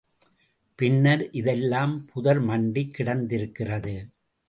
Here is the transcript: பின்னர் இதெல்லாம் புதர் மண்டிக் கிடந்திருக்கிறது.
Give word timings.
பின்னர் 0.79 1.31
இதெல்லாம் 1.31 2.05
புதர் 2.07 2.41
மண்டிக் 2.41 2.95
கிடந்திருக்கிறது. 2.97 3.95